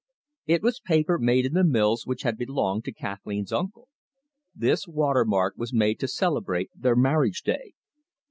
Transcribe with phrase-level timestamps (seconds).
[0.47, 3.87] It was paper made in the mills which had belonged to Kathleen's uncle.
[4.55, 7.73] This water mark was made to celebrate their marriage day.